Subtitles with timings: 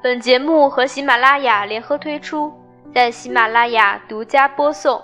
[0.00, 2.52] 本节目和喜马拉雅联合推出，
[2.94, 5.02] 在喜马拉雅独家播送。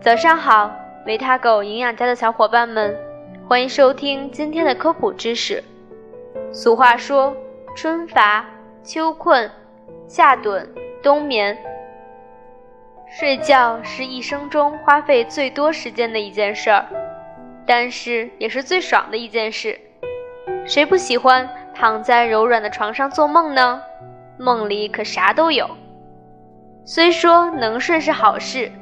[0.00, 0.70] 早上好，
[1.06, 2.96] 维他狗营养家的小伙伴们，
[3.48, 5.62] 欢迎收听今天的科普知识。
[6.52, 7.36] 俗话说
[7.74, 8.46] ：“春乏
[8.84, 9.50] 秋困，
[10.06, 10.64] 夏盹
[11.02, 11.58] 冬眠。”
[13.10, 16.86] 睡觉是一生中花费最多时间的一件事儿，
[17.66, 19.76] 但是也是最爽的一件事。
[20.64, 23.82] 谁不喜欢躺在柔软的床上做梦呢？
[24.42, 25.70] 梦里可啥都有。
[26.84, 28.72] 虽说能睡是好事，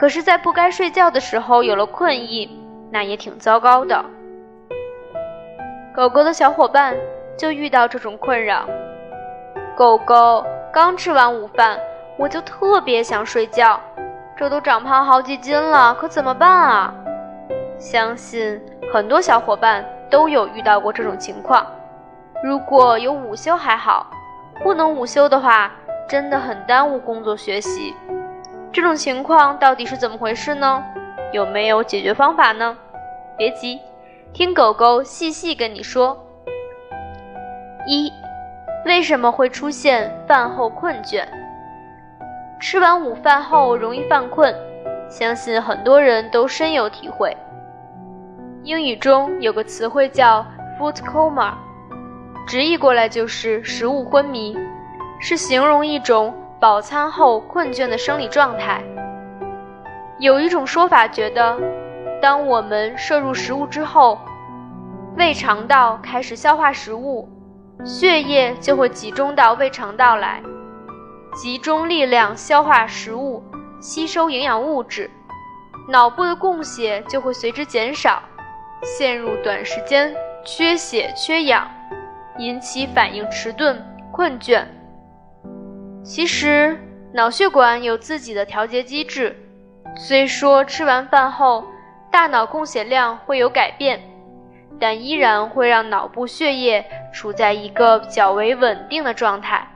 [0.00, 2.50] 可是，在不该睡觉的时候有了困意，
[2.90, 4.04] 那也挺糟糕的。
[5.94, 6.96] 狗狗的小伙伴
[7.36, 8.68] 就遇到这种困扰。
[9.76, 11.78] 狗狗刚吃完午饭，
[12.18, 13.78] 我就特别想睡觉，
[14.36, 16.92] 这都长胖好几斤了，可怎么办啊？
[17.78, 18.60] 相信
[18.92, 21.64] 很多小伙伴都有遇到过这种情况。
[22.42, 24.08] 如果有午休还好。
[24.62, 25.70] 不能午休的话，
[26.08, 27.94] 真的很耽误工作学习。
[28.72, 30.84] 这种情况到底是怎么回事呢？
[31.32, 32.76] 有没有解决方法呢？
[33.36, 33.80] 别急，
[34.32, 36.24] 听狗狗细细跟你说。
[37.86, 38.12] 一，
[38.84, 41.24] 为什么会出现饭后困倦？
[42.60, 44.54] 吃完午饭后容易犯困，
[45.08, 47.36] 相信很多人都深有体会。
[48.64, 50.44] 英语中有个词汇叫
[50.78, 51.54] “food coma”。
[52.48, 54.56] 直译过来就是食物昏迷，
[55.20, 58.82] 是形容一种饱餐后困倦的生理状态。
[60.18, 61.60] 有一种说法觉得，
[62.22, 64.18] 当我们摄入食物之后，
[65.18, 67.28] 胃肠道开始消化食物，
[67.84, 70.42] 血液就会集中到胃肠道来，
[71.34, 73.44] 集中力量消化食物，
[73.78, 75.10] 吸收营养物质，
[75.86, 78.22] 脑部的供血就会随之减少，
[78.82, 81.70] 陷入短时间缺血缺氧。
[82.38, 84.64] 引起反应迟钝、困倦。
[86.02, 86.78] 其实，
[87.12, 89.36] 脑血管有自己的调节机制。
[89.96, 91.64] 虽说吃完饭后
[92.10, 94.00] 大脑供血量会有改变，
[94.78, 99.66] 但依然会让脑部血液处在一个较为稳定的状态，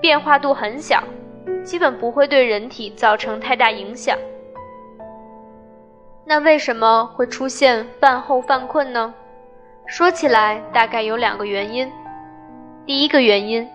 [0.00, 1.02] 变化度很小，
[1.64, 4.16] 基本不会对人体造成太大影响。
[6.26, 9.14] 那为什么会出现饭后犯困呢？
[9.86, 11.90] 说起来，大概有两个原因。
[12.86, 13.68] 第一个原因，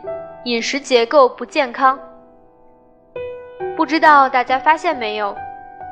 [0.46, 2.00] 饮食结构不健康。
[3.78, 5.36] 不知道大家发现没有，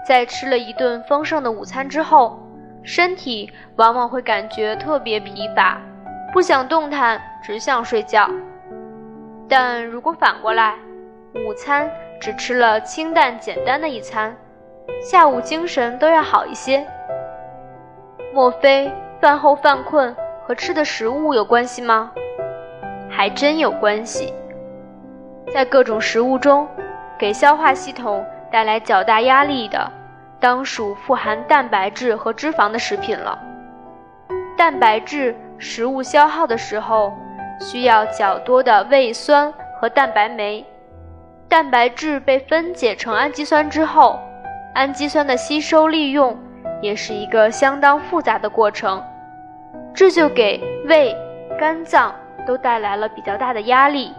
[0.08, 2.40] 在吃了一顿丰盛的午餐之后，
[2.84, 5.80] 身体往往会感觉特别疲乏，
[6.34, 8.28] 不想动弹，只想睡觉。
[9.48, 10.76] 但如果反过来，
[11.46, 11.90] 午餐
[12.20, 14.36] 只吃了清淡简单的一餐，
[15.00, 16.86] 下午精神都要好一些。
[18.34, 18.92] 莫非？
[19.20, 22.12] 饭后犯困和吃的食物有关系吗？
[23.10, 24.32] 还真有关系。
[25.52, 26.68] 在各种食物中，
[27.18, 29.92] 给消化系统带来较大压力的，
[30.40, 33.40] 当属富含蛋白质和脂肪的食品了。
[34.56, 37.12] 蛋白质食物消耗的时候，
[37.60, 40.64] 需要较多的胃酸和蛋白酶。
[41.50, 44.20] 蛋白质被分解成氨基酸之后，
[44.76, 46.38] 氨基酸的吸收利用。
[46.82, 49.02] 也是一个相当复杂的过程，
[49.94, 51.16] 这就给胃、
[51.60, 52.14] 肝脏
[52.46, 54.14] 都带来了比较大的压力。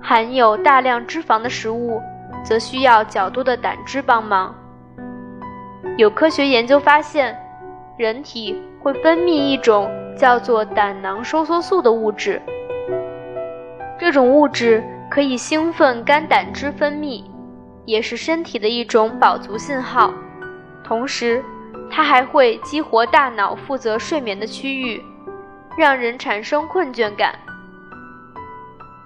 [0.00, 2.00] 含有大量脂肪的食物，
[2.44, 4.54] 则需要较多的胆汁帮忙。
[5.96, 7.36] 有科学研究发现，
[7.96, 12.40] 人体会分泌一种叫做胆囊收缩素的物质，
[13.98, 17.22] 这种物质可以兴奋肝胆汁分泌，
[17.84, 20.12] 也是身体的一种饱足信号。
[20.84, 21.42] 同时，
[21.90, 25.02] 它还会激活大脑负责睡眠的区域，
[25.76, 27.34] 让人产生困倦感。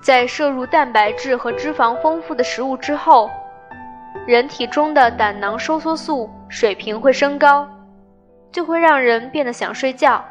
[0.00, 3.30] 在摄入蛋白质和脂肪丰富的食物之后，
[4.26, 7.68] 人体中的胆囊收缩素水平会升高，
[8.52, 10.24] 就会让人变得想睡觉。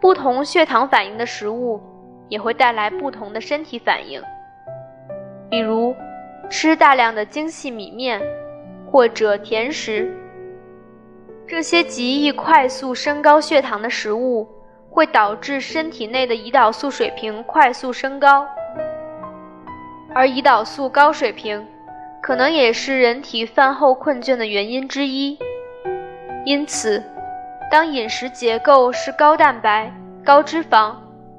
[0.00, 1.80] 不同血糖反应的食物
[2.28, 4.20] 也会带来不同的身体反应，
[5.48, 5.94] 比如
[6.48, 8.20] 吃大量的精细米面。
[8.90, 10.12] 或者甜食，
[11.46, 14.48] 这些极易快速升高血糖的食物，
[14.90, 18.44] 会导致身体内的胰岛素水平快速升高，
[20.12, 21.64] 而胰岛素高水平，
[22.20, 25.38] 可能也是人体饭后困倦的原因之一。
[26.44, 27.00] 因此，
[27.70, 29.92] 当饮食结构是高蛋白、
[30.24, 30.96] 高脂肪、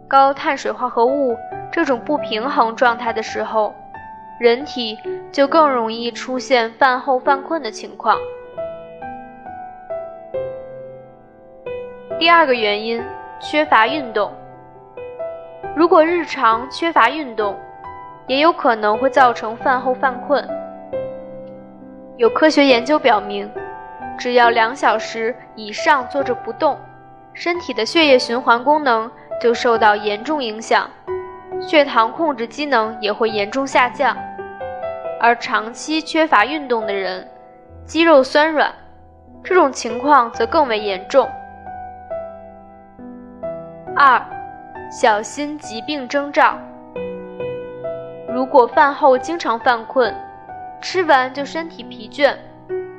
[0.07, 1.36] 高碳水化合物
[1.69, 3.74] 这种不平衡状态的时候，
[4.41, 4.97] 人体
[5.31, 8.17] 就更容易出现饭后犯困的情况。
[12.17, 12.99] 第二个原因，
[13.39, 14.33] 缺乏运动。
[15.75, 17.55] 如果日常缺乏运动，
[18.25, 20.43] 也有可能会造成饭后犯困。
[22.17, 23.47] 有科学研究表明，
[24.17, 26.79] 只要两小时以上坐着不动，
[27.31, 30.89] 身体的血液循环功能就受到严重影响，
[31.61, 34.17] 血糖控制机能也会严重下降。
[35.23, 37.27] 而长期缺乏运动的人，
[37.85, 38.73] 肌肉酸软，
[39.44, 41.29] 这种情况则更为严重。
[43.95, 44.19] 二，
[44.91, 46.57] 小心疾病征兆。
[48.33, 50.12] 如果饭后经常犯困，
[50.81, 52.35] 吃完就身体疲倦，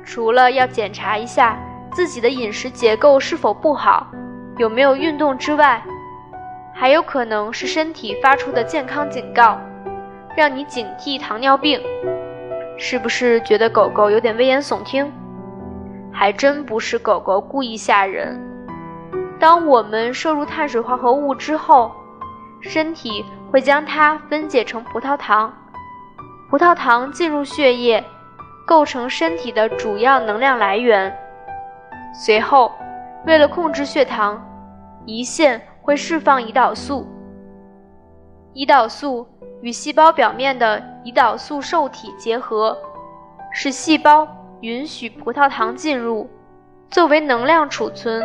[0.05, 1.59] 除了要检查一下
[1.91, 4.07] 自己的饮食结构是否不好，
[4.55, 5.83] 有没有运动之外，
[6.73, 9.59] 还有可能是身体发出的健康警告，
[10.37, 11.81] 让你警惕糖尿病。
[12.77, 15.11] 是不是觉得狗狗有点危言耸听？
[16.11, 18.39] 还真不是狗狗故意吓人。
[19.39, 21.91] 当我们摄入碳水化合物之后，
[22.61, 25.53] 身体会将它分解成葡萄糖，
[26.49, 28.03] 葡萄糖进入血液，
[28.65, 31.15] 构成身体的主要能量来源。
[32.13, 32.71] 随后，
[33.25, 34.39] 为了控制血糖，
[35.05, 37.07] 胰腺会释放胰岛素。
[38.53, 39.27] 胰岛素
[39.63, 42.77] 与细胞表面的胰岛素受体结合，
[43.53, 44.27] 使细胞
[44.59, 46.29] 允许葡萄糖进入，
[46.89, 48.21] 作为能量储存，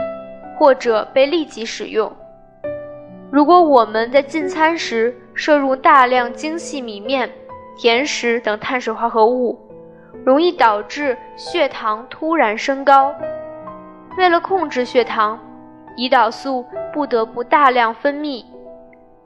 [0.59, 2.13] 或者被立即使用。
[3.31, 7.31] 如果我们在进餐时摄入大量精细米面、
[7.79, 9.57] 甜食等碳水化合物，
[10.25, 13.15] 容易导致血糖突然升高。
[14.17, 15.39] 为了控制血糖，
[15.97, 18.45] 胰岛素不得不大量分泌，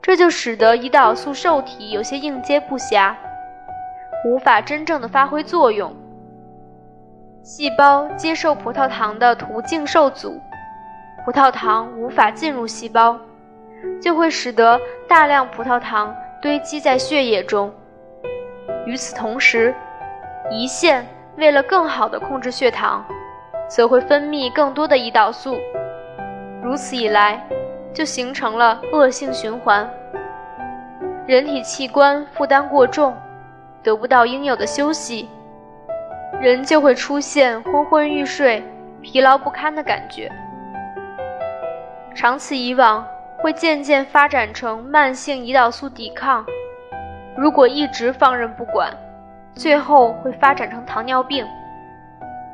[0.03, 3.15] 这就使得胰岛素受体有些应接不暇，
[4.25, 5.91] 无法真正的发挥作用。
[7.41, 10.39] 细胞接受葡萄糖的途径受阻，
[11.25, 13.17] 葡萄糖无法进入细胞。
[14.01, 14.79] 就会使得
[15.09, 17.69] 大量葡萄糖堆积在血液中。
[18.85, 19.75] 与此同时，
[20.49, 21.05] 胰腺
[21.35, 23.03] 为了更好的控制血糖，
[23.67, 25.57] 则会分泌更多的胰岛素。
[26.61, 27.45] 如此一来，
[27.93, 29.89] 就形成了恶性循环。
[31.27, 33.15] 人体器官负担过重，
[33.81, 35.29] 得不到应有的休息，
[36.41, 38.63] 人就会出现昏昏欲睡、
[39.01, 40.31] 疲劳不堪的感觉。
[42.15, 43.05] 长此以往。
[43.41, 46.45] 会渐渐发展成慢性胰岛素抵抗，
[47.35, 48.89] 如果一直放任不管，
[49.53, 51.45] 最后会发展成糖尿病。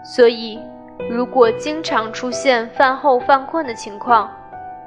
[0.03, 0.59] 所以，
[1.07, 4.31] 如果经常出现饭后犯困的情况，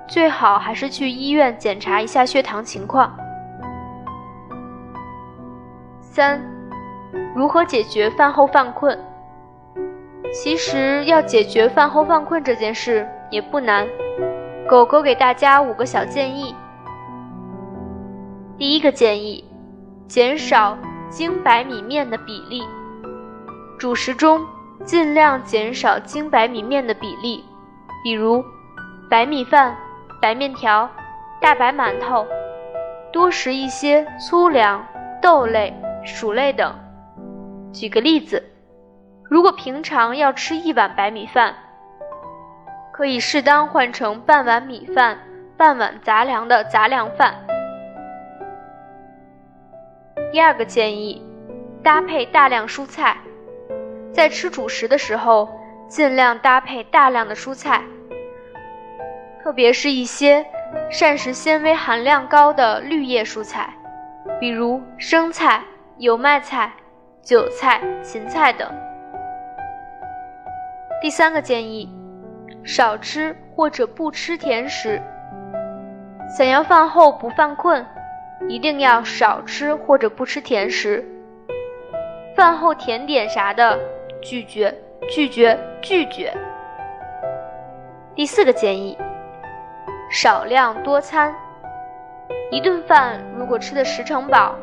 [0.09, 3.17] 最好还是去医院检查一下血糖情况。
[6.01, 6.41] 三，
[7.35, 8.99] 如何解决饭后犯困？
[10.35, 13.87] 其实要解决饭后犯困这件事也不难。
[14.69, 16.55] 狗狗给大家五个小建议。
[18.57, 19.45] 第一个建议，
[20.07, 20.77] 减少
[21.11, 22.63] 精白米面的比例，
[23.79, 24.41] 主食中
[24.85, 27.45] 尽量减少精白米面的比例，
[28.05, 28.45] 比如
[29.11, 29.77] 白米饭、
[30.23, 30.89] 白面条、
[31.41, 32.25] 大白馒头，
[33.13, 34.87] 多食一些粗粮、
[35.21, 35.75] 豆类、
[36.05, 36.73] 薯类等。
[37.73, 38.41] 举个例子，
[39.29, 41.53] 如果平常要吃一碗白米饭。
[42.93, 45.19] 可以适当换成半碗米饭、
[45.57, 47.35] 半碗杂粮的杂粮饭。
[50.31, 51.21] 第二个建议，
[51.83, 53.17] 搭配大量蔬菜，
[54.13, 55.49] 在吃主食的时候，
[55.89, 57.83] 尽量搭配大量的蔬菜，
[59.43, 60.47] 特别是一些
[60.91, 63.75] 膳食纤维含量高的绿叶蔬菜，
[64.39, 65.63] 比如生菜、
[65.99, 66.73] 油麦菜、
[67.23, 68.71] 韭菜、芹菜等。
[71.01, 71.89] 第三个建议。
[72.65, 75.03] 少吃或者不吃甜食。
[76.29, 77.85] 想要饭后不犯困，
[78.49, 81.05] 一定要少吃或者不吃甜食。
[82.37, 83.77] 饭后甜点啥的，
[84.23, 84.73] 拒绝，
[85.11, 86.33] 拒绝，拒绝。
[88.15, 88.97] 第四个建议：
[90.15, 91.35] 少量多餐。
[92.51, 94.55] 一顿饭如果吃的十成饱，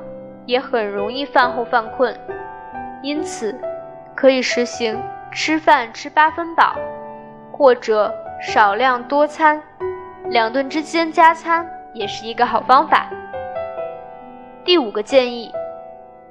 [0.45, 2.15] 也很容易饭后犯困。
[3.01, 3.59] 因此，
[4.13, 5.01] 可以实行
[5.31, 6.75] 吃饭吃八分饱。
[7.51, 9.59] 或者少量多餐，
[10.25, 13.09] 两顿之间加餐也是一个好方法。
[14.63, 15.51] 第五个建议，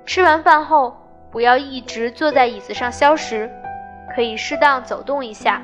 [0.06, 0.96] 吃完饭后
[1.32, 3.50] 不要一直坐在椅子上消食，
[4.14, 5.60] 可以适当走动一下。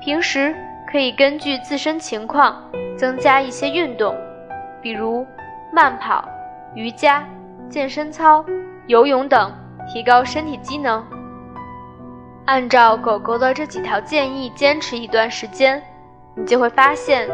[0.00, 0.54] 平时
[0.94, 4.16] 可以根据自身情况增加一些运动，
[4.80, 5.26] 比如
[5.72, 6.24] 慢跑、
[6.76, 7.26] 瑜伽、
[7.68, 8.44] 健身操、
[8.86, 9.52] 游泳等，
[9.92, 11.04] 提高身体机能。
[12.44, 15.82] 按照狗狗的这几条建议坚持一段时间，
[16.36, 17.28] 你就会发现，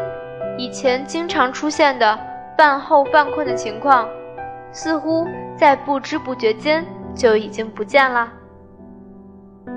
[0.57, 2.19] 以前经常出现的
[2.57, 4.09] 饭后犯困的情况，
[4.71, 8.27] 似乎在不知不觉间就已经不见了。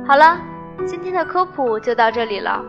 [0.07, 0.41] 好了，
[0.87, 2.65] 今天的科普就到这里了，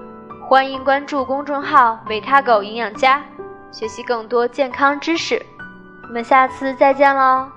[0.48, 3.26] 欢迎关注公众号“维他狗营养家”，
[3.74, 5.44] 学习更多健康知识。
[6.04, 7.55] 我们下次再见喽！